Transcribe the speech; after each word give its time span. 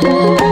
Música 0.00 0.47